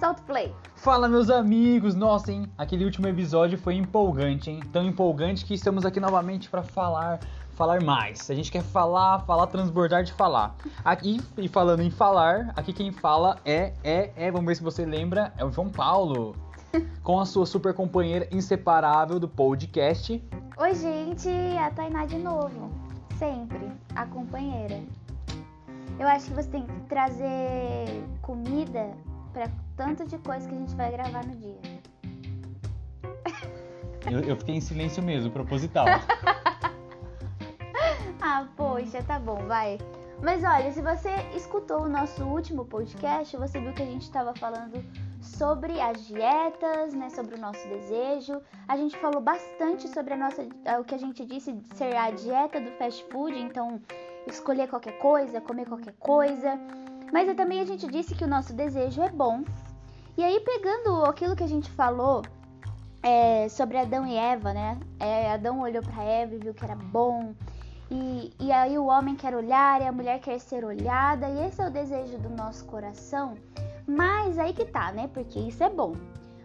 [0.00, 0.54] solta o play.
[0.76, 1.94] Fala, meus amigos!
[1.94, 2.50] Nossa, hein?
[2.56, 4.60] Aquele último episódio foi empolgante, hein?
[4.72, 8.30] Tão empolgante que estamos aqui novamente para falar, falar mais.
[8.30, 10.56] A gente quer falar, falar, transbordar de falar.
[10.82, 14.86] Aqui, e falando em falar, aqui quem fala é, é, é, vamos ver se você
[14.86, 16.34] lembra, é o João Paulo.
[17.02, 20.22] Com a sua super companheira inseparável do podcast.
[20.56, 22.70] Oi, gente, a Tainá de novo.
[23.18, 24.80] Sempre, a companheira.
[25.98, 28.94] Eu acho que você tem que trazer comida
[29.32, 31.58] para tanto de coisa que a gente vai gravar no dia.
[34.10, 35.86] Eu, eu fiquei em silêncio mesmo, proposital.
[38.20, 39.78] ah, poxa, tá bom, vai.
[40.22, 44.34] Mas olha, se você escutou o nosso último podcast, você viu que a gente estava
[44.34, 44.84] falando
[45.22, 48.40] sobre as dietas, né, sobre o nosso desejo.
[48.68, 50.46] A gente falou bastante sobre a nossa,
[50.78, 53.80] o que a gente disse de ser a dieta do fast food, então
[54.26, 56.58] escolher qualquer coisa, comer qualquer coisa.
[57.12, 59.42] Mas também a gente disse que o nosso desejo é bom.
[60.16, 62.22] E aí, pegando aquilo que a gente falou
[63.02, 64.78] é, sobre Adão e Eva, né?
[64.98, 67.34] É, Adão olhou para Eva e viu que era bom.
[67.90, 71.28] E, e aí o homem quer olhar e a mulher quer ser olhada.
[71.28, 73.34] E esse é o desejo do nosso coração.
[73.86, 75.08] Mas aí que tá, né?
[75.12, 75.94] Porque isso é bom.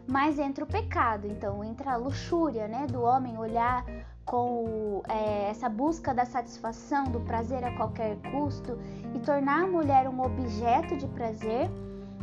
[0.08, 2.86] Mas entra o pecado, então entra a luxúria, né?
[2.88, 3.84] Do homem olhar
[4.26, 8.78] com é, essa busca da satisfação, do prazer a qualquer custo
[9.14, 11.70] e tornar a mulher um objeto de prazer,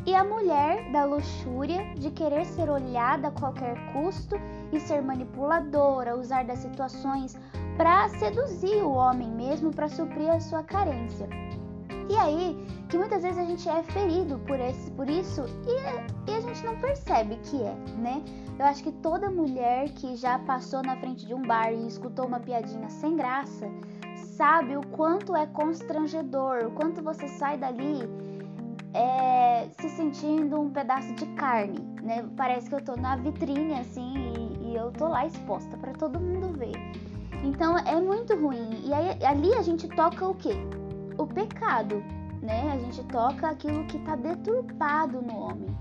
[0.05, 4.37] e a mulher da luxúria de querer ser olhada a qualquer custo
[4.73, 7.39] e ser manipuladora, usar das situações
[7.77, 11.29] para seduzir o homem mesmo para suprir a sua carência.
[12.09, 12.57] E aí
[12.89, 16.63] que muitas vezes a gente é ferido por, esse, por isso e, e a gente
[16.65, 18.23] não percebe que é, né?
[18.59, 22.27] Eu acho que toda mulher que já passou na frente de um bar e escutou
[22.27, 23.67] uma piadinha sem graça
[24.37, 28.01] sabe o quanto é constrangedor, o quanto você sai dali
[28.95, 32.29] é, se sentindo um pedaço de carne, né?
[32.37, 34.15] Parece que eu tô na vitrine assim
[34.61, 36.75] e, e eu tô lá exposta para todo mundo ver.
[37.43, 38.83] Então é muito ruim.
[38.85, 40.55] E aí, ali a gente toca o quê?
[41.19, 42.03] O pecado,
[42.43, 42.73] né?
[42.73, 45.77] A gente toca aquilo que está deturpado no homem.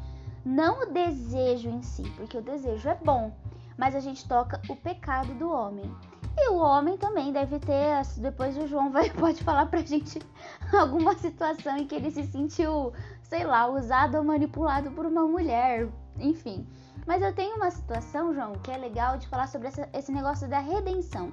[0.45, 3.31] Não o desejo em si, porque o desejo é bom,
[3.77, 5.89] mas a gente toca o pecado do homem.
[6.37, 10.19] E o homem também deve ter, depois o João vai, pode falar pra gente
[10.71, 15.89] alguma situação em que ele se sentiu, sei lá, usado ou manipulado por uma mulher,
[16.17, 16.67] enfim.
[17.05, 20.47] Mas eu tenho uma situação, João, que é legal de falar sobre essa, esse negócio
[20.47, 21.31] da redenção.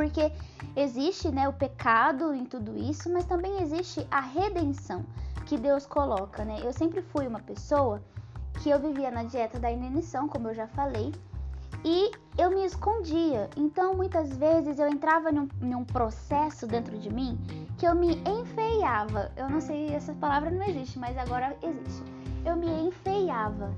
[0.00, 0.32] Porque
[0.74, 5.04] existe né, o pecado em tudo isso, mas também existe a redenção
[5.44, 6.58] que Deus coloca, né?
[6.62, 8.02] Eu sempre fui uma pessoa
[8.62, 11.12] que eu vivia na dieta da inanição, como eu já falei,
[11.84, 13.50] e eu me escondia.
[13.58, 17.38] Então, muitas vezes eu entrava num, num, processo dentro de mim
[17.76, 19.30] que eu me enfeiava.
[19.36, 22.02] Eu não sei, essa palavra não existe, mas agora existe.
[22.42, 23.70] Eu me enfeiava.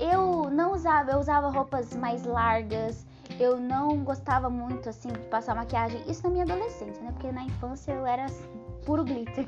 [0.00, 3.06] Eu não usava, eu usava roupas mais largas.
[3.38, 6.02] Eu não gostava muito assim de passar maquiagem.
[6.08, 7.12] Isso na minha adolescência, né?
[7.12, 8.26] Porque na infância eu era
[8.84, 9.46] puro glitter.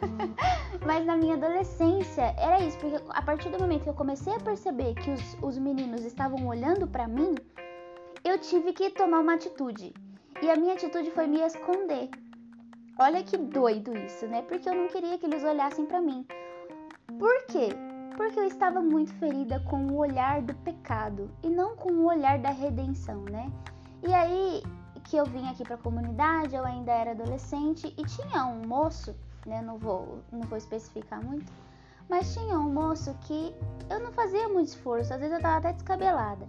[0.84, 4.40] Mas na minha adolescência era isso, porque a partir do momento que eu comecei a
[4.40, 7.34] perceber que os, os meninos estavam olhando para mim,
[8.24, 9.92] eu tive que tomar uma atitude.
[10.42, 12.08] E a minha atitude foi me esconder.
[12.98, 14.42] Olha que doido isso, né?
[14.42, 16.26] Porque eu não queria que eles olhassem para mim.
[17.18, 17.68] Por quê?
[18.16, 22.38] Porque eu estava muito ferida com o olhar do pecado e não com o olhar
[22.38, 23.50] da redenção, né?
[24.02, 24.62] E aí
[25.04, 29.14] que eu vim aqui para a comunidade, eu ainda era adolescente e tinha um moço,
[29.46, 31.52] né, não vou, não vou especificar muito,
[32.08, 33.54] mas tinha um moço que
[33.90, 36.46] eu não fazia muito esforço, às vezes eu tava até descabelada.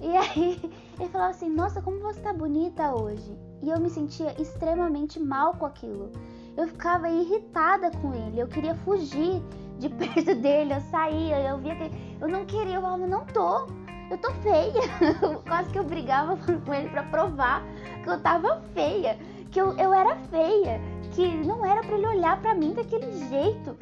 [0.00, 0.60] E aí
[0.98, 3.36] ele falava assim: "Nossa, como você tá bonita hoje".
[3.62, 6.10] E eu me sentia extremamente mal com aquilo.
[6.56, 9.42] Eu ficava irritada com ele, eu queria fugir
[9.88, 11.90] de perto dele, eu saía, eu via que
[12.20, 13.66] eu não queria, eu falava, não tô
[14.10, 14.82] eu tô feia.
[15.46, 17.62] Quase que eu brigava com ele para provar
[18.02, 19.18] que eu tava feia,
[19.50, 20.80] que eu, eu era feia,
[21.12, 23.76] que não era para ele olhar para mim daquele jeito.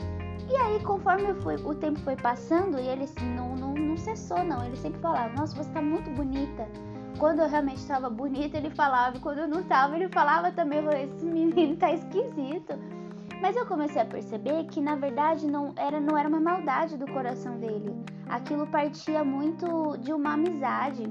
[0.49, 4.45] E aí, conforme fui, o tempo foi passando, e ele assim, não, não, não cessou,
[4.45, 4.65] não.
[4.65, 6.69] Ele sempre falava: Nossa, você tá muito bonita.
[7.19, 9.19] Quando eu realmente estava bonita, ele falava.
[9.19, 10.81] Quando eu não tava, ele falava também.
[10.81, 12.75] Eu falei: Esse menino tá esquisito.
[13.43, 17.11] Mas eu comecei a perceber que na verdade não era, não era uma maldade do
[17.11, 17.93] coração dele.
[18.29, 21.03] Aquilo partia muito de uma amizade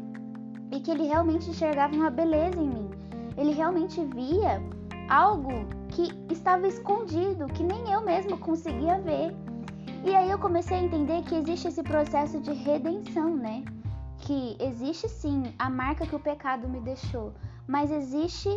[0.71, 2.89] e que ele realmente enxergava uma beleza em mim.
[3.35, 4.63] Ele realmente via
[5.09, 5.51] algo
[5.89, 9.35] que estava escondido, que nem eu mesma conseguia ver.
[10.05, 13.65] E aí eu comecei a entender que existe esse processo de redenção, né?
[14.19, 17.33] Que existe sim a marca que o pecado me deixou,
[17.67, 18.49] mas existe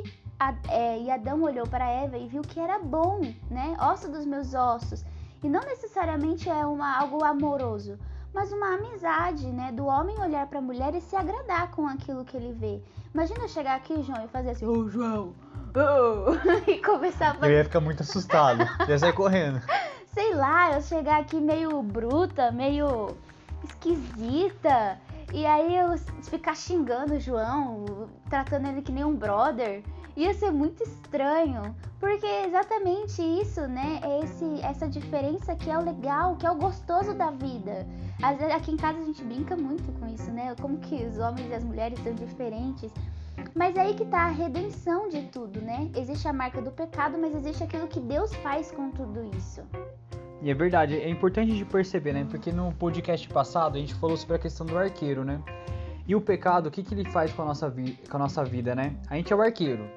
[0.69, 3.21] é, e Adão olhou para Eva e viu que era bom,
[3.51, 3.77] né?
[3.93, 5.05] Osso dos meus ossos.
[5.43, 7.99] E não necessariamente é uma, algo amoroso,
[8.33, 9.71] mas uma amizade, né?
[9.73, 12.83] Do homem olhar para a mulher e se agradar com aquilo que ele vê.
[13.13, 15.35] Imagina eu chegar aqui, João, e fazer assim, ô oh, João,
[15.77, 16.33] oh!
[16.71, 17.53] e começar a fazer.
[17.53, 19.61] Eu ia ficar muito assustado, ia sair correndo.
[20.13, 23.17] Sei lá, eu chegar aqui meio bruta, meio
[23.63, 24.99] esquisita.
[25.33, 29.83] E aí eu ficar xingando o João, tratando ele que nem um brother
[30.17, 34.01] ia ser muito estranho, porque é exatamente isso, né?
[34.03, 37.87] É esse, essa diferença que é o legal, que é o gostoso da vida.
[38.23, 40.55] Às vezes, aqui em casa a gente brinca muito com isso, né?
[40.61, 42.93] Como que os homens e as mulheres são diferentes.
[43.55, 45.91] Mas é aí que tá a redenção de tudo, né?
[45.97, 49.63] Existe a marca do pecado, mas existe aquilo que Deus faz com tudo isso.
[50.41, 52.27] E é verdade, é importante de perceber, né?
[52.31, 55.41] Porque no podcast passado a gente falou sobre a questão do arqueiro, né?
[56.07, 58.75] E o pecado, o que, que ele faz com a, nossa com a nossa vida,
[58.75, 58.95] né?
[59.09, 59.89] A gente é o arqueiro.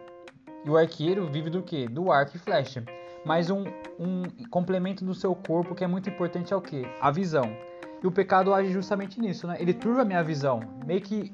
[0.67, 1.87] E o arqueiro vive do que?
[1.87, 2.83] Do arco e flecha.
[3.23, 3.63] Mas um,
[3.97, 6.85] um complemento do seu corpo que é muito importante é o que?
[6.99, 7.55] A visão.
[8.03, 9.55] E o pecado age justamente nisso, né?
[9.61, 10.59] Ele turva a minha visão.
[10.85, 11.33] Meio que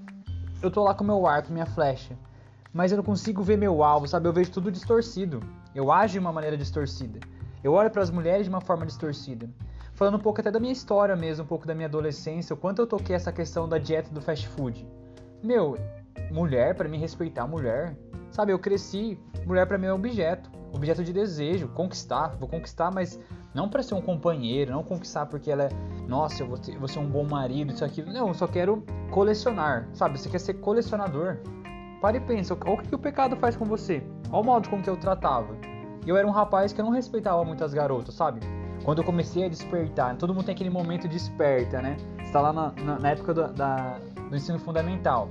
[0.62, 2.16] eu tô lá com meu arco, minha flecha.
[2.72, 4.28] Mas eu não consigo ver meu alvo, sabe?
[4.28, 5.40] Eu vejo tudo distorcido.
[5.74, 7.20] Eu ajo de uma maneira distorcida.
[7.64, 9.50] Eu olho para as mulheres de uma forma distorcida.
[9.96, 12.84] Falando um pouco até da minha história mesmo, um pouco da minha adolescência, o quanto
[12.84, 14.88] eu toquei essa questão da dieta do fast food.
[15.42, 15.76] Meu,
[16.32, 17.98] mulher, para me respeitar mulher,
[18.34, 19.16] Sabe, eu cresci,
[19.46, 23.20] mulher para mim é um objeto, objeto de desejo, conquistar, vou conquistar, mas
[23.54, 25.70] não para ser um companheiro, não conquistar porque ela é,
[26.08, 28.02] nossa, eu vou, ter, vou ser um bom marido, isso aqui.
[28.02, 30.18] Não, eu só quero colecionar, sabe?
[30.18, 31.38] Você quer ser colecionador?
[32.02, 34.04] Pare e pensa, o que, que o pecado faz com você?
[34.32, 35.56] Olha o modo com que eu tratava.
[36.04, 38.40] Eu era um rapaz que eu não respeitava muitas garotas, sabe?
[38.84, 41.98] Quando eu comecei a despertar, todo mundo tem aquele momento desperta, né?
[42.18, 45.30] Você tá lá na, na, na época do, da, do ensino fundamental.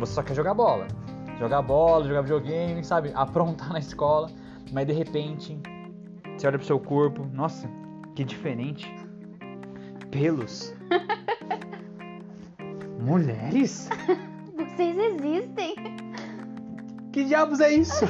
[0.00, 0.88] Você só quer jogar bola
[1.38, 3.12] jogar bola, jogar videogame, sabe?
[3.14, 4.30] Aprontar na escola,
[4.72, 5.58] mas de repente
[6.36, 7.68] você olha pro seu corpo, nossa,
[8.14, 8.94] que diferente.
[10.10, 10.74] Pelos.
[13.00, 13.88] Mulheres?
[14.54, 15.74] Vocês existem.
[17.12, 18.04] Que diabos é isso?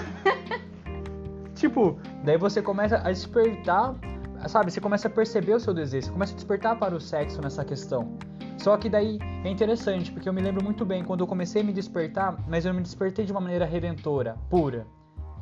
[1.54, 3.94] tipo, daí você começa a despertar,
[4.48, 4.72] sabe?
[4.72, 7.64] Você começa a perceber o seu desejo, você começa a despertar para o sexo nessa
[7.64, 8.18] questão.
[8.58, 11.64] Só que daí é interessante, porque eu me lembro muito bem quando eu comecei a
[11.64, 14.86] me despertar, mas eu me despertei de uma maneira redentora, pura,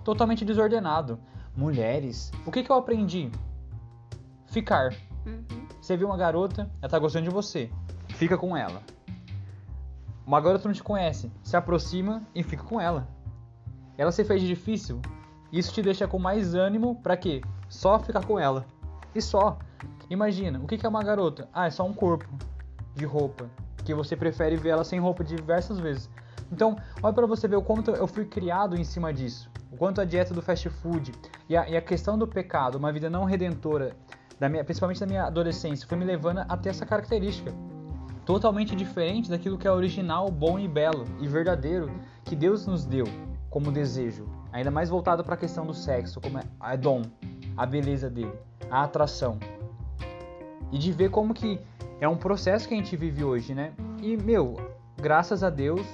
[0.03, 1.19] totalmente desordenado.
[1.57, 3.31] Mulheres, o que, que eu aprendi?
[4.47, 4.95] Ficar.
[5.25, 5.67] Uhum.
[5.81, 7.71] Você viu uma garota, ela tá gostando de você,
[8.09, 8.83] fica com ela.
[10.27, 13.09] Uma garota não te conhece, se aproxima e fica com ela.
[13.97, 15.01] Ela se fez difícil,
[15.53, 17.41] isso te deixa com mais ânimo para quê?
[17.69, 18.67] Só ficar com ela.
[19.15, 19.59] E só.
[20.11, 21.49] Imagina, o que é uma garota?
[21.53, 22.29] Ah, é só um corpo
[22.95, 23.51] de roupa,
[23.85, 26.09] que você prefere ver ela sem roupa diversas vezes.
[26.51, 30.01] Então, olha para você ver o quanto eu fui criado em cima disso, o quanto
[30.01, 31.13] a dieta do fast food
[31.49, 33.97] e a, e a questão do pecado, uma vida não redentora,
[34.39, 37.53] da minha, principalmente da minha adolescência, foi me levando a ter essa característica.
[38.25, 41.91] Totalmente diferente daquilo que é original, bom e belo e verdadeiro
[42.25, 43.07] que Deus nos deu
[43.51, 44.27] como desejo.
[44.53, 47.03] Ainda mais voltado para a questão do sexo, como é dom,
[47.57, 48.33] a beleza dele,
[48.71, 49.39] a atração.
[50.73, 51.61] E de ver como que
[52.01, 53.73] é um processo que a gente vive hoje, né?
[54.03, 54.57] E, meu,
[55.01, 55.87] graças a Deus,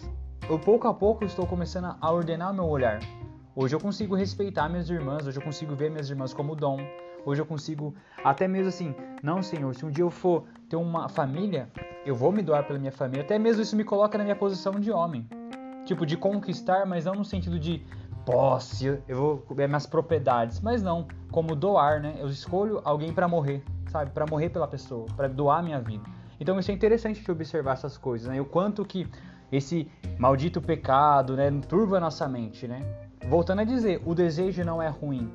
[0.48, 3.00] eu pouco a pouco estou começando a ordenar meu olhar.
[3.54, 6.78] Hoje eu consigo respeitar minhas irmãs, hoje eu consigo ver minhas irmãs como dom.
[7.24, 7.94] Hoje eu consigo,
[8.24, 11.68] até mesmo assim, não, Senhor, se um dia eu for ter uma família,
[12.06, 13.22] eu vou me doar pela minha família.
[13.22, 15.28] Até mesmo isso me coloca na minha posição de homem.
[15.84, 17.84] Tipo, de conquistar, mas não no sentido de
[18.24, 20.60] posse, eu vou comer minhas propriedades.
[20.60, 22.16] Mas não, como doar, né?
[22.18, 24.10] Eu escolho alguém para morrer sabe?
[24.12, 26.04] Para morrer pela pessoa, para doar minha vida.
[26.38, 28.36] Então isso é interessante de observar essas coisas, né?
[28.36, 29.06] E o quanto que
[29.52, 32.80] esse maldito pecado, né, turva nossa mente, né?
[33.28, 35.30] Voltando a dizer, o desejo não é ruim.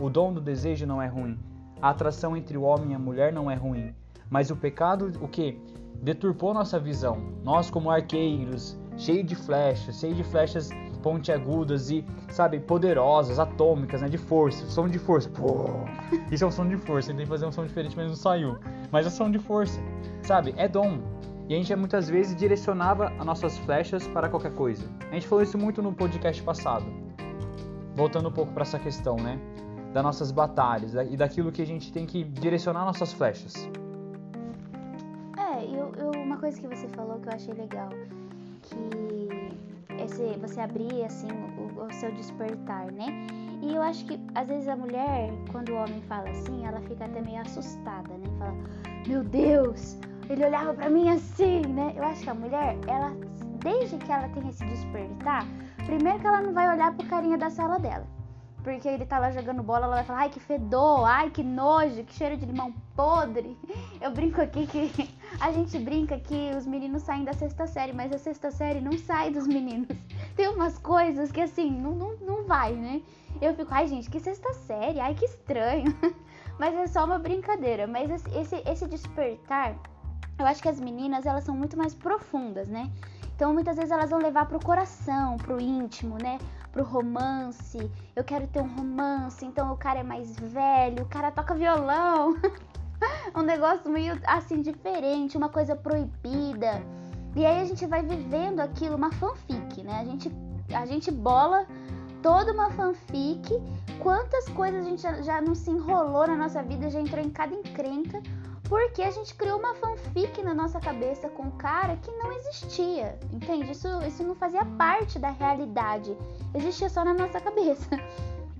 [0.00, 1.38] O dom do desejo não é ruim.
[1.80, 3.94] A atração entre o homem e a mulher não é ruim.
[4.28, 5.60] Mas o pecado, o que?
[6.02, 7.18] Deturpou nossa visão.
[7.44, 10.70] Nós como arqueiros, cheio de flechas, cheio de flechas
[11.08, 14.08] pontiagudas e, sabe, poderosas, atômicas, né?
[14.10, 15.30] De força, som de força.
[15.30, 15.70] Pô,
[16.30, 17.10] isso é um som de força.
[17.10, 18.58] Tentei fazer um som diferente, mas não saiu.
[18.92, 19.80] Mas é som de força,
[20.22, 20.54] sabe?
[20.58, 20.98] É dom.
[21.48, 24.86] E a gente muitas vezes direcionava as nossas flechas para qualquer coisa.
[25.10, 26.84] A gente falou isso muito no podcast passado.
[27.94, 29.40] Voltando um pouco para essa questão, né?
[29.94, 33.54] Das nossas batalhas e daquilo que a gente tem que direcionar nossas flechas.
[35.38, 37.88] É, eu, eu, uma coisa que você falou que eu achei legal,
[38.60, 39.17] que
[40.08, 43.06] esse, você abrir assim o, o, seu despertar, né?
[43.62, 47.04] E eu acho que às vezes a mulher, quando o homem fala assim, ela fica
[47.04, 48.26] até meio assustada, né?
[48.38, 48.56] Fala,
[49.06, 49.98] meu Deus,
[50.28, 51.92] ele olhava para mim assim, né?
[51.96, 53.12] Eu acho que a mulher, ela,
[53.62, 55.44] desde que ela tem esse despertar,
[55.84, 58.06] primeiro que ela não vai olhar pro carinha da sala dela.
[58.62, 62.04] Porque ele tá lá jogando bola, ela vai falar, ai que fedor, ai que nojo,
[62.04, 63.56] que cheiro de limão podre.
[64.00, 68.12] Eu brinco aqui que a gente brinca que os meninos saem da sexta série, mas
[68.12, 69.88] a sexta série não sai dos meninos.
[70.36, 73.02] Tem umas coisas que assim, não, não, não vai, né?
[73.40, 75.94] Eu fico, ai gente, que sexta série, ai que estranho.
[76.58, 77.86] Mas é só uma brincadeira.
[77.86, 79.76] Mas esse, esse despertar,
[80.38, 82.90] eu acho que as meninas elas são muito mais profundas, né?
[83.36, 86.38] Então muitas vezes elas vão levar pro coração, pro íntimo, né?
[86.78, 87.90] Pro romance.
[88.14, 92.36] Eu quero ter um romance, então o cara é mais velho, o cara toca violão.
[93.34, 96.80] um negócio meio assim diferente, uma coisa proibida.
[97.34, 99.98] E aí a gente vai vivendo aquilo, uma fanfic, né?
[99.98, 100.30] A gente,
[100.72, 101.66] a gente bola
[102.22, 103.60] toda uma fanfic.
[103.98, 107.30] Quantas coisas a gente já, já não se enrolou na nossa vida, já entrou em
[107.30, 108.22] cada encrenca
[108.68, 113.18] porque a gente criou uma fanfic na nossa cabeça com um cara que não existia,
[113.32, 113.72] entende?
[113.72, 116.16] Isso, isso não fazia parte da realidade,
[116.54, 117.88] existia só na nossa cabeça.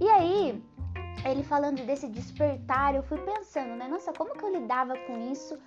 [0.00, 0.62] E aí,
[1.24, 3.88] ele falando desse despertar, eu fui pensando, né?
[3.88, 5.58] Nossa, como que eu lidava com isso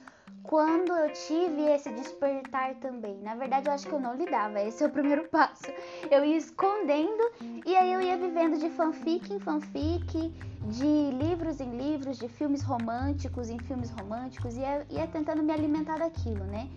[0.43, 3.17] quando eu tive esse despertar também.
[3.21, 5.71] Na verdade, eu acho que eu não lidava, esse é o primeiro passo.
[6.09, 7.31] Eu ia escondendo
[7.65, 10.33] e aí eu ia vivendo de fanfic em fanfic,
[10.65, 15.51] de livros em livros, de filmes românticos em filmes românticos, e ia, ia tentando me
[15.51, 16.69] alimentar daquilo, né?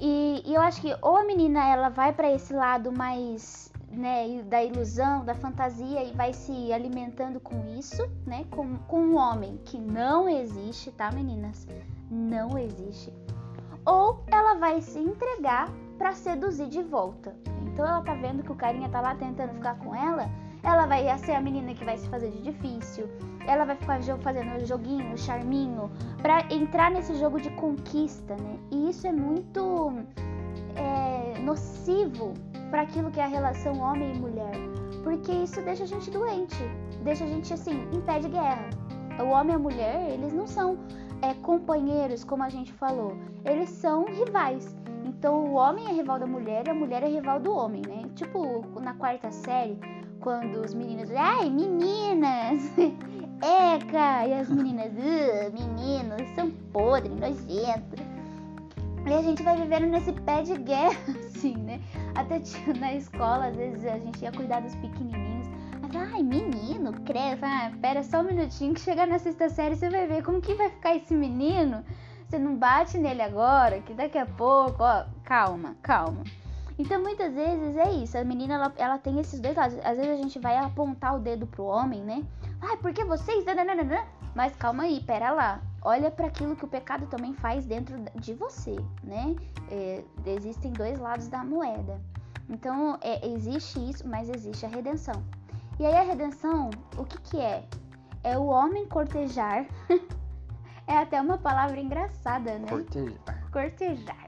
[0.00, 4.42] E, e eu acho que ou a menina ela vai para esse lado mais né,
[4.42, 9.60] da ilusão, da fantasia e vai se alimentando com isso, né, com, com um homem
[9.64, 11.66] que não existe, tá, meninas?
[12.10, 13.12] Não existe.
[13.84, 15.68] Ou ela vai se entregar
[15.98, 17.36] para seduzir de volta.
[17.62, 20.28] Então ela tá vendo que o carinha tá lá tentando ficar com ela,
[20.62, 23.08] ela vai ser a menina que vai se fazer de difícil,
[23.46, 28.58] ela vai ficar fazendo joguinho, charminho, para entrar nesse jogo de conquista, né?
[28.70, 29.92] E isso é muito
[30.76, 32.32] é, nocivo
[32.72, 34.54] para aquilo que é a relação homem e mulher,
[35.04, 36.56] porque isso deixa a gente doente,
[37.04, 38.70] deixa a gente assim, em pé de guerra.
[39.20, 40.78] O homem e a mulher, eles não são
[41.20, 43.14] é, companheiros, como a gente falou,
[43.44, 44.74] eles são rivais.
[45.04, 48.08] Então o homem é rival da mulher e a mulher é rival do homem, né?
[48.14, 49.78] Tipo na quarta série,
[50.20, 52.72] quando os meninos, ai meninas,
[53.42, 58.00] eca, e as meninas, meninos, são podres, nojentos.
[59.04, 61.80] E a gente vai vivendo nesse pé de guerra, assim, né?
[62.14, 62.40] Até
[62.78, 65.48] na escola, às vezes a gente ia cuidar dos pequenininhos.
[65.94, 67.44] Ai, menino, cresce.
[67.44, 70.54] Ah, pera só um minutinho que chegar na sexta série você vai ver como que
[70.54, 71.84] vai ficar esse menino.
[72.26, 76.24] Você não bate nele agora, que daqui a pouco, ó, calma, calma.
[76.82, 79.78] Então muitas vezes é isso, a menina ela, ela tem esses dois lados.
[79.84, 82.24] Às vezes a gente vai apontar o dedo pro homem, né?
[82.60, 83.44] Ai, porque vocês.
[84.34, 88.34] Mas calma aí, pera lá olha para aquilo que o pecado também faz dentro de
[88.34, 89.34] você, né?
[89.70, 92.00] É, existem dois lados da moeda.
[92.48, 95.22] Então, é, existe isso, mas existe a redenção.
[95.78, 97.64] E aí a redenção, o que que é?
[98.22, 99.66] É o homem cortejar.
[100.86, 102.68] é até uma palavra engraçada, né?
[102.68, 103.50] Cortejar.
[103.50, 104.21] Cortejar.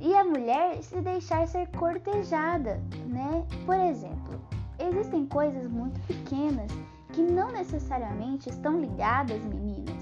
[0.00, 3.44] E a mulher se deixar ser cortejada, né?
[3.66, 4.40] Por exemplo,
[4.78, 6.70] existem coisas muito pequenas
[7.12, 9.96] que não necessariamente estão ligadas, meninas,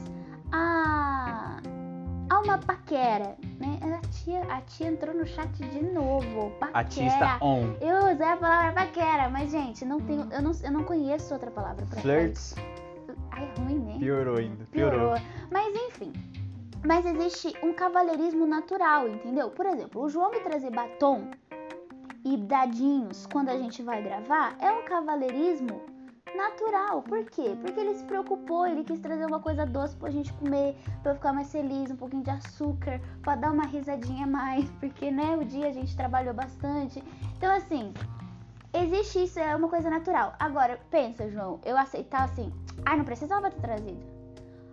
[0.53, 1.61] a,
[2.31, 3.79] a uma paquera, né?
[3.83, 6.53] A tia, a tia entrou no chat de novo.
[6.61, 6.79] Paquera.
[6.79, 7.75] A tia está on.
[7.81, 11.51] Eu usei a palavra paquera, mas gente, não tenho, eu, não, eu não conheço outra
[11.51, 12.55] palavra pra Flirts.
[13.33, 13.97] Ai, ruim, né?
[13.99, 14.65] Piorou ainda.
[14.67, 15.01] Piorou.
[15.01, 15.21] Piorou.
[15.51, 16.13] Mas enfim.
[16.85, 19.51] Mas existe um cavalheirismo natural, entendeu?
[19.51, 21.29] Por exemplo, o João me trazer batom
[22.25, 25.81] e dadinhos quando a gente vai gravar é um cavalheirismo
[26.37, 27.03] natural.
[27.03, 27.57] Por quê?
[27.61, 31.17] Porque ele se preocupou, ele quis trazer uma coisa doce pra gente comer, pra eu
[31.17, 35.37] ficar mais feliz, um pouquinho de açúcar, pra dar uma risadinha a mais, porque né,
[35.37, 37.03] o dia a gente trabalhou bastante.
[37.37, 37.93] Então assim,
[38.73, 40.35] existe isso, é uma coisa natural.
[40.39, 42.53] Agora, pensa, João, eu aceitar assim,
[42.87, 44.18] ai, não precisava ter trazido.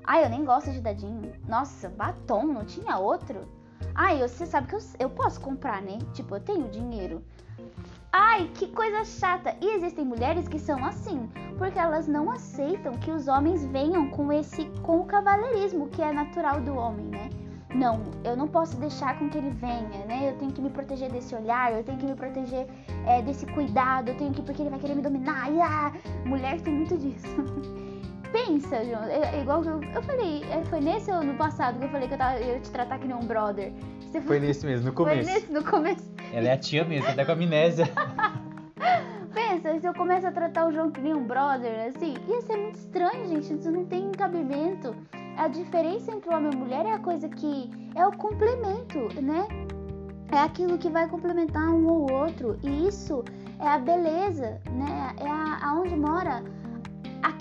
[0.07, 1.33] Ai, eu nem gosto de dadinho.
[1.47, 3.47] Nossa, batom, não tinha outro?
[3.95, 5.97] Ai, você sabe que eu, eu posso comprar, né?
[6.13, 7.23] Tipo, eu tenho dinheiro.
[8.11, 9.55] Ai, que coisa chata!
[9.59, 14.31] E existem mulheres que são assim, porque elas não aceitam que os homens venham com
[14.31, 17.29] esse com o cavalheirismo que é natural do homem, né?
[17.73, 20.29] Não, eu não posso deixar com que ele venha, né?
[20.29, 22.67] Eu tenho que me proteger desse olhar, eu tenho que me proteger
[23.05, 25.49] é, desse cuidado, eu tenho que porque ele vai querer me dominar.
[25.61, 25.91] Ah,
[26.25, 27.27] mulher tem muito disso.
[28.31, 31.79] Pensa, João, é, é igual que eu, eu falei, é, foi nesse ou no passado
[31.79, 33.71] que eu falei que eu, tava, eu ia te tratar que nem um brother.
[33.99, 35.23] Você foi, foi nesse mesmo, no começo.
[35.23, 36.11] Foi nesse, no começo.
[36.33, 37.85] Ela é a tia mesmo, até com amnésia.
[39.33, 42.55] Pensa, se eu começo a tratar o João que nem um brother, assim, ia ser
[42.55, 43.53] muito estranho, gente.
[43.53, 44.95] Isso não tem cabimento.
[45.37, 49.09] A diferença entre o homem e a mulher é a coisa que é o complemento,
[49.21, 49.45] né?
[50.31, 52.57] É aquilo que vai complementar um ou outro.
[52.63, 53.23] E isso
[53.59, 55.13] é a beleza, né?
[55.19, 55.64] É a,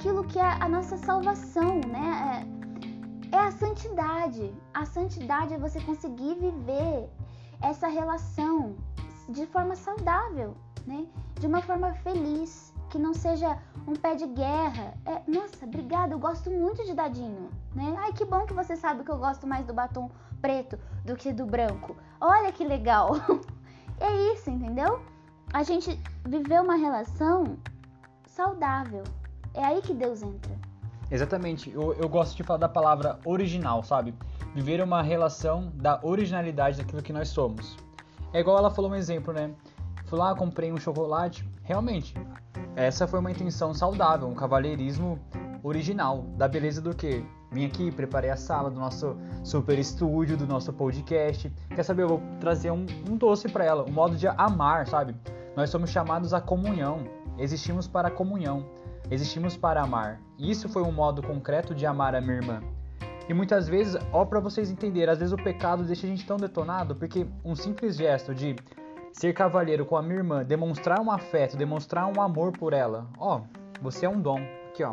[0.04, 2.44] aquilo que é a nossa salvação, né?
[3.32, 4.54] É, é a santidade.
[4.74, 7.08] A santidade é você conseguir viver
[7.62, 8.76] essa relação
[9.30, 10.54] de forma saudável,
[10.86, 11.06] né?
[11.40, 13.58] De uma forma feliz, que não seja
[13.88, 14.92] um pé de guerra.
[15.06, 17.94] É, nossa, obrigada, eu gosto muito de dadinho, né?
[17.96, 20.10] Ai, que bom que você sabe que eu gosto mais do batom
[20.42, 21.96] preto do que do branco.
[22.20, 23.12] Olha que legal.
[23.98, 25.00] é isso, entendeu?
[25.50, 27.56] A gente viveu uma relação
[28.26, 29.02] saudável.
[29.54, 30.52] É aí que Deus entra.
[31.10, 31.70] Exatamente.
[31.70, 34.14] Eu, eu gosto de falar da palavra original, sabe?
[34.54, 37.76] Viver uma relação da originalidade daquilo que nós somos.
[38.32, 39.50] É igual ela falou um exemplo, né?
[40.06, 41.48] Fui lá, comprei um chocolate.
[41.62, 42.14] Realmente,
[42.74, 45.18] essa foi uma intenção saudável, um cavalheirismo
[45.62, 46.22] original.
[46.36, 47.24] Da beleza do que?
[47.52, 51.52] Vim aqui, preparei a sala do nosso super estúdio, do nosso podcast.
[51.72, 52.02] Quer saber?
[52.02, 55.14] Eu vou trazer um, um doce para ela, um modo de amar, sabe?
[55.56, 57.06] Nós somos chamados à comunhão.
[57.38, 58.66] Existimos para a comunhão.
[59.10, 60.20] Existimos para amar.
[60.38, 62.60] Isso foi um modo concreto de amar a minha irmã.
[63.28, 66.36] E muitas vezes, ó, para vocês entenderem, às vezes o pecado deixa a gente tão
[66.36, 68.56] detonado porque um simples gesto de
[69.12, 73.42] ser cavalheiro com a minha irmã, demonstrar um afeto, demonstrar um amor por ela, ó,
[73.80, 74.40] você é um dom.
[74.68, 74.92] Aqui, ó.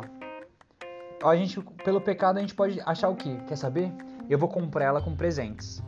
[1.24, 3.36] A gente, pelo pecado, a gente pode achar o quê?
[3.46, 3.92] Quer saber?
[4.30, 5.82] Eu vou comprar ela com presentes.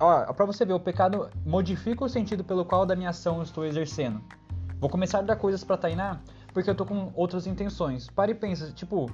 [0.00, 3.42] Ó, pra você ver, o pecado modifica o sentido pelo qual da minha ação eu
[3.42, 4.20] estou exercendo.
[4.80, 6.20] Vou começar a dar coisas pra Tainá
[6.58, 8.08] porque eu tô com outras intenções.
[8.10, 9.08] Para e pensa, tipo,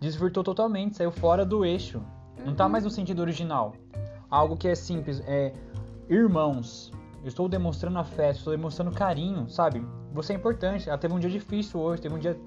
[0.00, 2.00] desvirtou totalmente, saiu fora do eixo.
[2.46, 3.74] Não tá mais no sentido original.
[4.30, 5.52] Algo que é simples, é
[6.08, 6.90] irmãos.
[7.22, 9.86] Eu estou demonstrando afeto, estou demonstrando carinho, sabe?
[10.14, 10.88] Você é importante.
[10.88, 12.40] Ela teve um dia difícil hoje, teve um dia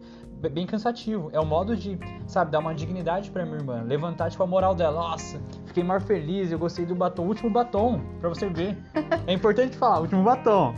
[0.50, 1.30] bem cansativo.
[1.32, 4.74] É o modo de, sabe, dar uma dignidade para minha irmã, levantar tipo a moral
[4.74, 5.10] dela.
[5.10, 8.76] Nossa, fiquei mais feliz, eu gostei do batom, o último batom, para você ver.
[9.28, 10.74] É importante falar, último batom.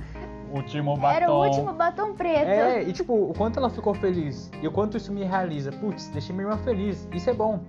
[0.53, 1.15] Último batom.
[1.15, 2.47] Era o último batom preto.
[2.47, 5.71] É, e tipo, o quanto ela ficou feliz e o quanto isso me realiza.
[5.71, 7.09] Putz, deixei minha irmã feliz.
[7.11, 7.59] Isso é bom.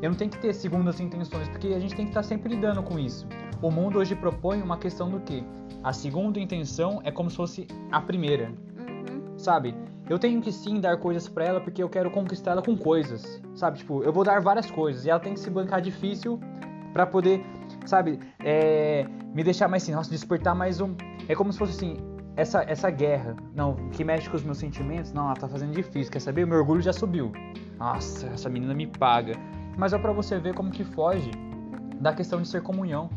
[0.00, 2.82] Eu não tenho que ter segundas intenções, porque a gente tem que estar sempre lidando
[2.82, 3.26] com isso.
[3.60, 5.44] O mundo hoje propõe uma questão do que?
[5.82, 8.50] A segunda intenção é como se fosse a primeira.
[8.78, 9.38] Uhum.
[9.38, 9.74] Sabe?
[10.08, 13.42] Eu tenho que sim dar coisas para ela porque eu quero conquistar ela com coisas.
[13.54, 13.78] Sabe?
[13.78, 16.40] Tipo, eu vou dar várias coisas e ela tem que se bancar difícil
[16.92, 17.44] para poder,
[17.84, 18.18] sabe?
[18.42, 20.94] É, me deixar mais assim, nossa, despertar mais um.
[21.28, 21.96] É como se fosse assim,
[22.36, 26.12] essa, essa guerra, não, que mexe com os meus sentimentos, não, ela tá fazendo difícil,
[26.12, 26.44] quer saber?
[26.44, 27.32] O meu orgulho já subiu.
[27.78, 29.34] Nossa, essa menina me paga.
[29.76, 31.30] Mas é para você ver como que foge
[32.00, 33.10] da questão de ser comunhão.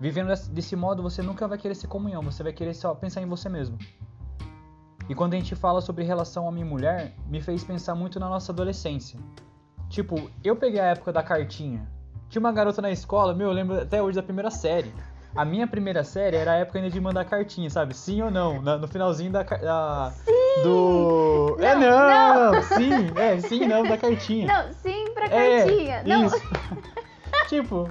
[0.00, 3.26] Vivendo desse modo, você nunca vai querer ser comunhão, você vai querer só pensar em
[3.26, 3.76] você mesmo.
[5.08, 8.28] E quando a gente fala sobre relação homem e mulher, me fez pensar muito na
[8.28, 9.18] nossa adolescência.
[9.88, 11.88] Tipo, eu peguei a época da cartinha.
[12.28, 14.92] Tinha uma garota na escola, meu, eu lembro até hoje da primeira série.
[15.38, 17.94] A minha primeira série era a época ainda de mandar cartinha, sabe?
[17.94, 18.60] Sim ou não?
[18.60, 19.44] no finalzinho da.
[19.44, 20.62] da sim!
[20.64, 21.56] Do.
[21.60, 22.62] Não, é não, não!
[22.74, 24.48] Sim, é, sim não da cartinha.
[24.48, 25.94] Não, sim pra é, cartinha.
[25.94, 26.26] É, não.
[26.26, 26.42] Isso.
[27.48, 27.88] tipo,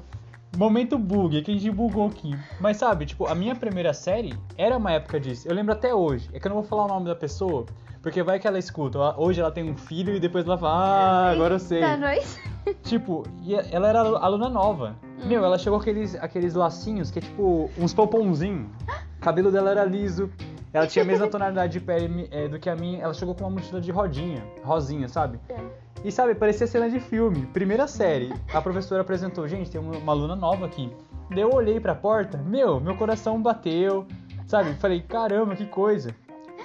[0.58, 2.38] Momento bug, que a gente bugou aqui.
[2.60, 5.48] Mas sabe, tipo, a minha primeira série era uma época disso.
[5.48, 6.30] Eu lembro até hoje.
[6.34, 7.66] É que eu não vou falar o nome da pessoa,
[8.02, 9.18] porque vai que ela escuta.
[9.18, 11.80] Hoje ela tem um filho e depois ela fala, ah, agora eu sei.
[11.80, 12.38] Tá nós.
[12.84, 13.24] Tipo,
[13.72, 14.96] ela era aluna nova.
[15.18, 15.28] Hum.
[15.28, 18.68] Meu, ela chegou com aqueles, aqueles lacinhos que é tipo uns pomponzinhos.
[19.18, 20.30] O cabelo dela era liso.
[20.72, 23.02] Ela tinha a mesma tonalidade de pele é, do que a minha.
[23.02, 25.40] Ela chegou com uma mochila de rodinha, rosinha, sabe?
[25.50, 25.56] É.
[26.06, 27.48] E sabe, parecia cena de filme.
[27.48, 28.32] Primeira série.
[28.54, 30.92] A professora apresentou, gente, tem uma, uma aluna nova aqui.
[31.32, 34.06] Daí eu olhei pra porta, meu, meu coração bateu.
[34.46, 34.76] Sabe?
[34.76, 36.16] Falei, caramba, que coisa.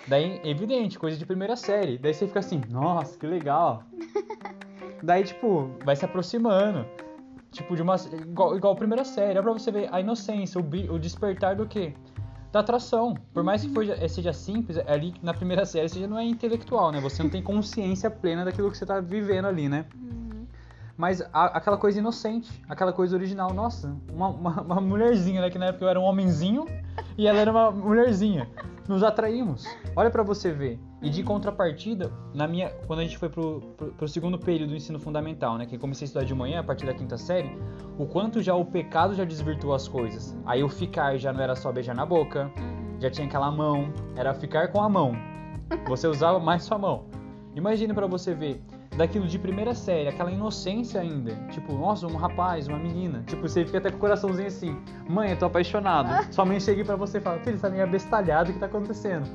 [0.07, 1.99] Daí, evidente, coisa de primeira série.
[1.99, 3.83] Daí você fica assim, nossa, que legal.
[5.03, 6.87] Daí, tipo, vai se aproximando.
[7.53, 7.95] Tipo, de uma.
[7.97, 9.39] Igual, igual a primeira série.
[9.39, 11.95] É pra você ver a inocência, o, o despertar do quê?
[12.53, 13.15] da atração.
[13.33, 16.19] Por mais que for, eh, seja simples, é ali na primeira série você já não
[16.19, 17.01] é intelectual, né?
[17.01, 19.87] Você não tem consciência plena daquilo que você tá vivendo ali, né?
[19.95, 20.47] Uhum.
[20.95, 23.55] Mas a, aquela coisa inocente, aquela coisa original.
[23.55, 25.49] Nossa, uma, uma, uma, mulherzinha, né?
[25.49, 26.67] Que na época eu era um homenzinho
[27.17, 28.47] e ela era uma mulherzinha.
[28.89, 29.65] Nos atraímos.
[29.95, 30.81] Olha para você ver.
[31.01, 34.77] E de contrapartida, na minha, quando a gente foi pro, pro, pro, segundo período do
[34.77, 37.51] ensino fundamental, né, que comecei a estudar de manhã a partir da quinta série,
[37.99, 40.37] o quanto já o pecado já desvirtuou as coisas.
[40.45, 42.51] Aí o ficar já não era só beijar na boca,
[43.01, 45.13] já tinha aquela mão, era ficar com a mão.
[45.89, 47.07] Você usava mais sua mão.
[47.55, 48.63] Imagine para você ver
[48.97, 51.35] daquilo de primeira série, aquela inocência ainda.
[51.51, 53.23] Tipo, nossa, um rapaz, uma menina.
[53.27, 54.77] Tipo, você fica até com o coraçãozinho assim:
[55.09, 56.09] mãe, eu tô apaixonado.
[56.33, 58.67] Sua mãe chega para você e fala: filho, você tá meio abestalhado, o que tá
[58.67, 59.29] acontecendo?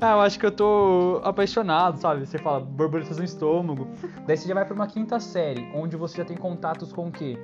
[0.00, 2.24] Ah, eu acho que eu tô apaixonado, sabe?
[2.24, 3.88] Você fala borboletas no estômago.
[4.26, 7.10] Daí você já vai pra uma quinta série, onde você já tem contatos com o
[7.12, 7.36] quê?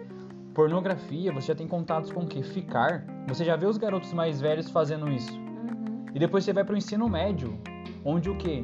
[0.54, 2.44] Pornografia, você já tem contatos com o quê?
[2.44, 3.04] Ficar.
[3.26, 5.32] Você já vê os garotos mais velhos fazendo isso.
[5.32, 6.06] Uhum.
[6.14, 7.58] E depois você vai pro ensino médio,
[8.04, 8.62] onde o quê?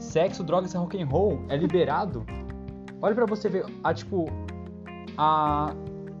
[0.00, 2.24] Sexo, drogas e rock and roll é liberado,
[3.00, 4.26] olha para você ver a tipo
[5.16, 5.74] a,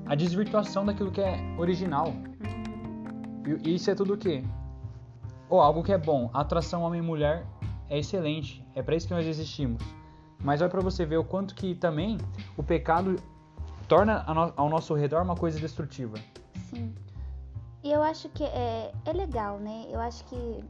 [0.06, 2.12] a desvirtuação daquilo que é original.
[3.64, 4.44] E isso é tudo o quê?
[5.48, 6.30] Ou algo que é bom.
[6.32, 7.46] A atração homem-mulher
[7.88, 8.64] é excelente.
[8.74, 9.82] É para isso que nós existimos.
[10.42, 12.18] Mas olha para você ver o quanto que também
[12.56, 13.16] o pecado
[13.88, 14.24] torna
[14.56, 16.16] ao nosso redor uma coisa destrutiva.
[16.68, 16.94] Sim.
[17.82, 19.86] E eu acho que é, é legal, né?
[19.90, 20.64] Eu acho que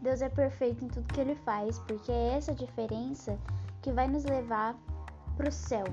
[0.00, 3.38] Deus é perfeito em tudo que ele faz, porque é essa diferença
[3.82, 4.76] que vai nos levar
[5.36, 5.84] pro céu,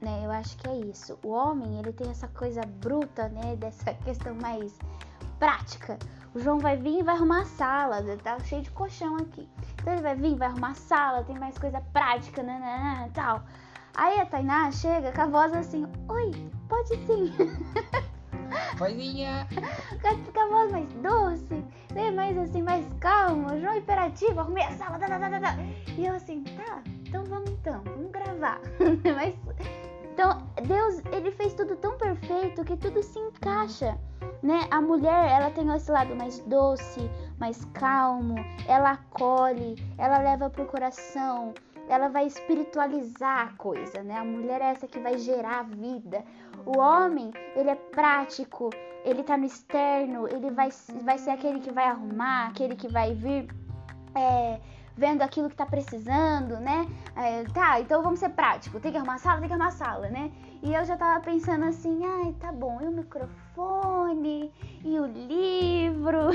[0.00, 0.22] né?
[0.24, 1.18] Eu acho que é isso.
[1.22, 4.78] O homem, ele tem essa coisa bruta, né, dessa questão mais
[5.38, 5.98] prática.
[6.34, 9.48] O João vai vir e vai arrumar a sala, tá cheio de colchão aqui.
[9.74, 13.10] Então ele vai vir, vai arrumar a sala, tem mais coisa prática, né, né, né
[13.14, 13.42] tal.
[13.94, 17.32] Aí a Tainá chega com a voz assim: Oi, pode sim.
[18.76, 19.48] Vozinha.
[20.32, 21.64] Com a voz mais doce,
[21.96, 22.10] né?
[22.10, 23.58] mais assim, mais calma.
[23.58, 24.98] João imperativo, arrumei a sala.
[24.98, 25.56] Tá, tá.
[25.96, 28.60] E eu assim: Tá, então vamos então, vamos gravar.
[29.16, 29.34] Mas.
[30.12, 33.98] Então, Deus, ele fez tudo tão perfeito que tudo se encaixa,
[34.42, 34.60] né?
[34.70, 40.64] A mulher, ela tem esse lado mais doce, mais calmo, ela acolhe, ela leva pro
[40.64, 41.52] coração,
[41.86, 44.16] ela vai espiritualizar a coisa, né?
[44.16, 46.24] A mulher é essa que vai gerar a vida.
[46.66, 48.70] O homem, ele é prático,
[49.04, 50.68] ele tá no externo, ele vai,
[51.02, 53.46] vai ser aquele que vai arrumar, aquele que vai vir
[54.16, 54.58] é,
[54.96, 56.88] vendo aquilo que tá precisando, né?
[57.14, 60.32] É, tá, então vamos ser prático, tem que arrumar sala, tem que arrumar sala, né?
[60.62, 64.52] E eu já tava pensando assim, ai, tá bom, e o microfone,
[64.84, 66.30] e o livro.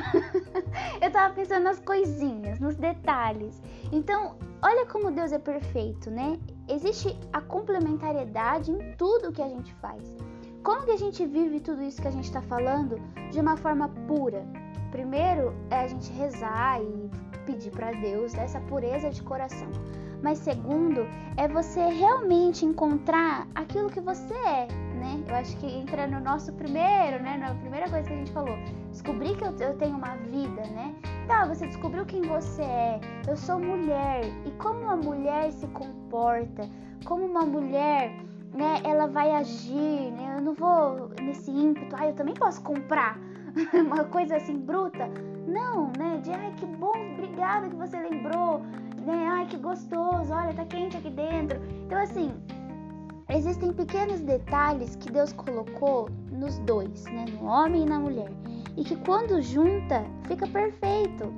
[1.01, 3.61] eu tava pensando nas coisinhas, nos detalhes.
[3.91, 6.39] Então, olha como Deus é perfeito, né?
[6.71, 10.15] Existe a complementariedade em tudo que a gente faz.
[10.63, 12.95] Como que a gente vive tudo isso que a gente está falando
[13.29, 14.45] de uma forma pura?
[14.89, 17.11] Primeiro é a gente rezar e
[17.45, 19.67] pedir para Deus essa pureza de coração.
[20.23, 21.01] Mas segundo
[21.35, 25.21] é você realmente encontrar aquilo que você é, né?
[25.27, 27.37] Eu acho que entra no nosso primeiro, né?
[27.37, 28.55] Na primeira coisa que a gente falou,
[28.91, 30.95] descobrir que eu, tenho uma vida, né?
[31.27, 33.01] Tá, você descobriu quem você é.
[33.27, 36.00] Eu sou mulher e como uma mulher se comporta,
[37.05, 38.13] como uma mulher
[38.53, 40.35] né, ela vai agir, né?
[40.37, 43.17] Eu não vou nesse ímpeto, ah, eu também posso comprar
[43.73, 45.09] uma coisa assim bruta.
[45.47, 46.19] Não, né?
[46.23, 48.59] De ai que bom, obrigada que você lembrou,
[49.05, 49.27] né?
[49.31, 51.59] Ai que gostoso, olha, tá quente aqui dentro.
[51.85, 52.31] Então assim,
[53.29, 57.25] existem pequenos detalhes que Deus colocou nos dois, né?
[57.39, 58.31] No homem e na mulher.
[58.77, 61.33] E que quando junta, fica perfeito.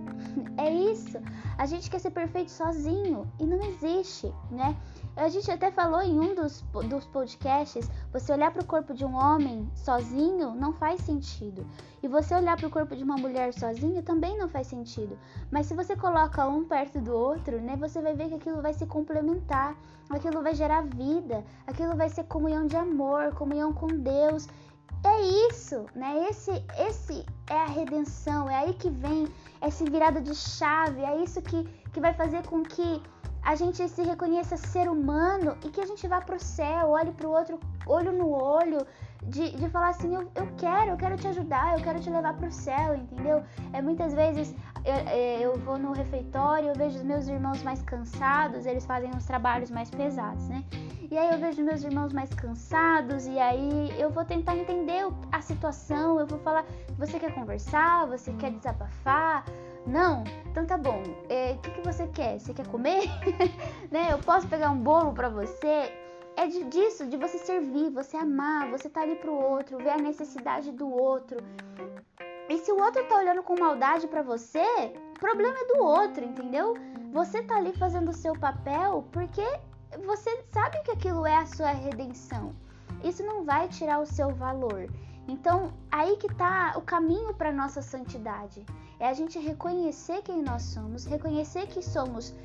[0.58, 1.18] É isso.
[1.58, 4.76] A gente quer ser perfeito sozinho e não existe, né?
[5.16, 9.06] A gente até falou em um dos, dos podcasts, você olhar para o corpo de
[9.06, 11.66] um homem sozinho não faz sentido.
[12.02, 15.18] E você olhar para o corpo de uma mulher sozinho também não faz sentido.
[15.52, 18.74] Mas se você coloca um perto do outro, né, você vai ver que aquilo vai
[18.74, 19.76] se complementar,
[20.10, 24.48] aquilo vai gerar vida, aquilo vai ser comunhão de amor, comunhão com Deus.
[25.04, 26.28] É isso, né?
[26.30, 29.28] Esse, esse é a redenção, é aí que vem
[29.60, 33.02] essa virada de chave, é isso que, que vai fazer com que
[33.44, 37.30] a gente se reconheça ser humano e que a gente vá pro céu, olhe pro
[37.30, 38.88] outro, olho no olho,
[39.24, 42.36] de, de falar assim, eu, eu quero, eu quero te ajudar, eu quero te levar
[42.36, 43.44] pro céu, entendeu?
[43.74, 44.56] É muitas vezes
[44.86, 49.10] eu, é, eu vou no refeitório, eu vejo os meus irmãos mais cansados, eles fazem
[49.16, 50.64] uns trabalhos mais pesados, né?
[51.10, 55.42] E aí eu vejo meus irmãos mais cansados e aí eu vou tentar entender a
[55.42, 56.66] situação, eu vou falar,
[56.98, 59.46] você quer conversar, você quer desabafar,
[59.86, 60.24] não?
[60.50, 61.04] Então tá bom.
[61.04, 62.40] O é, que, que você quer?
[62.40, 63.04] Você quer comer?
[63.92, 64.12] né?
[64.12, 65.94] Eu posso pegar um bolo para você?
[66.36, 69.98] É de, disso, de você servir, você amar, você tá ali pro outro, ver a
[69.98, 71.38] necessidade do outro.
[72.54, 74.64] E se o outro tá olhando com maldade para você,
[75.16, 76.76] o problema é do outro, entendeu?
[77.12, 79.42] Você tá ali fazendo o seu papel porque
[80.06, 82.56] você sabe que aquilo é a sua redenção.
[83.04, 84.88] Isso não vai tirar o seu valor.
[85.28, 88.64] Então, aí que tá o caminho para nossa santidade.
[89.00, 92.36] É a gente reconhecer quem nós somos, reconhecer que somos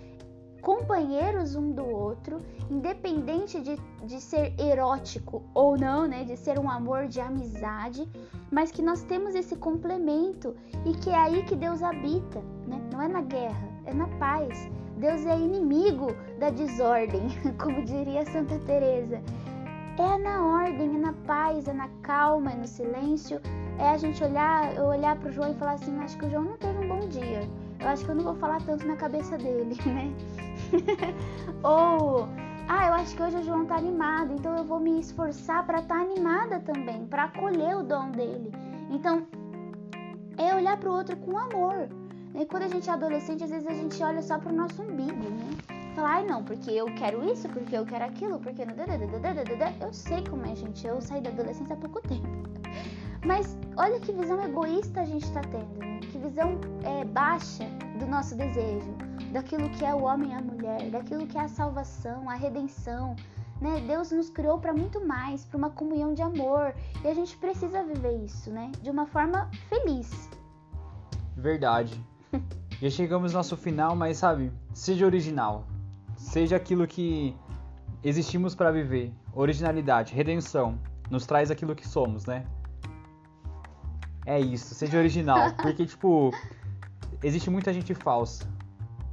[0.61, 2.41] companheiros um do outro,
[2.71, 6.25] independente de, de ser erótico ou não, né?
[6.25, 8.09] De ser um amor de amizade,
[8.51, 12.81] mas que nós temos esse complemento e que é aí que Deus habita, né?
[12.93, 14.69] Não é na guerra, é na paz.
[14.97, 17.29] Deus é inimigo da desordem,
[17.63, 19.23] como diria Santa Teresa.
[19.99, 23.41] É na ordem, é na paz, é na calma, é no silêncio.
[23.79, 26.45] É a gente olhar, eu olhar pro João e falar assim, acho que o João
[26.45, 27.49] não teve um bom dia.
[27.81, 30.13] Eu acho que eu não vou falar tanto na cabeça dele, né?
[31.63, 32.29] Ou,
[32.69, 35.81] ah, eu acho que hoje o João tá animado, então eu vou me esforçar para
[35.81, 38.53] estar tá animada também, para acolher o dom dele.
[38.91, 39.27] Então,
[40.37, 41.89] é olhar pro outro com amor.
[42.35, 45.17] E quando a gente é adolescente, às vezes a gente olha só pro nosso umbigo,
[45.17, 45.51] né?
[45.95, 48.63] Fala, ai não, porque eu quero isso, porque eu quero aquilo, porque.
[49.81, 50.87] Eu sei como é, gente.
[50.87, 52.29] Eu saí da adolescência há pouco tempo.
[53.27, 55.99] Mas olha que visão egoísta a gente tá tendo, né?
[56.01, 57.65] Que visão é, baixa
[57.99, 58.95] do nosso desejo,
[59.33, 63.17] daquilo que é o homem e a mulher, daquilo que é a salvação, a redenção.
[63.61, 63.83] Né?
[63.87, 67.83] Deus nos criou para muito mais, para uma comunhão de amor, e a gente precisa
[67.83, 68.71] viver isso, né?
[68.81, 70.31] De uma forma feliz.
[71.37, 72.01] Verdade.
[72.81, 75.67] Já chegamos no nosso final, mas sabe, seja original.
[76.17, 77.37] Seja aquilo que
[78.05, 79.13] existimos para viver.
[79.35, 80.79] Originalidade, redenção.
[81.11, 82.47] Nos traz aquilo que somos, né?
[84.25, 85.53] É isso, seja original.
[85.61, 86.31] Porque, tipo,
[87.23, 88.47] existe muita gente falsa.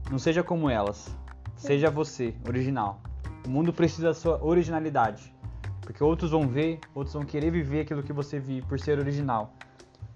[0.09, 1.15] Não seja como elas.
[1.55, 2.99] Seja você, original.
[3.45, 5.33] O mundo precisa da sua originalidade.
[5.81, 9.53] Porque outros vão ver, outros vão querer viver aquilo que você vive por ser original.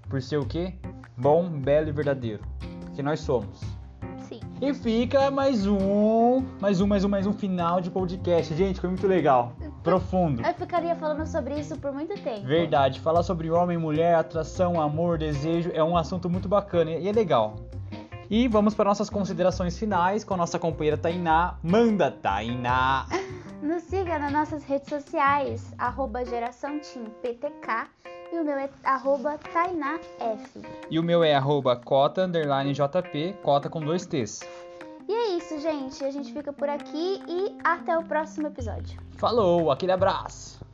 [0.10, 0.73] Por ser o quê?
[1.15, 2.43] Bom, belo e verdadeiro.
[2.82, 3.62] Porque nós somos.
[4.17, 4.39] Sim.
[4.62, 8.54] E fica mais um, mais um, mais um, mais um final de podcast.
[8.56, 9.54] Gente, foi muito legal.
[9.84, 10.45] Profundo.
[10.45, 12.45] Eu ficaria falando sobre isso por muito tempo.
[12.45, 12.99] Verdade.
[12.99, 17.56] Falar sobre homem, mulher, atração, amor, desejo é um assunto muito bacana e é legal.
[18.29, 21.57] E vamos para nossas considerações finais com a nossa companheira Tainá.
[21.63, 23.07] Manda, Tainá!
[23.63, 26.79] Nos siga nas nossas redes sociais, arroba geração
[27.21, 27.89] PTK
[28.31, 30.05] e o meu é arroba tainaf.
[30.89, 34.41] E o meu é arroba cota underline jp, cota com dois T's.
[35.07, 36.03] E é isso, gente.
[36.03, 38.99] A gente fica por aqui e até o próximo episódio.
[39.17, 40.68] Falou, aquele abraço!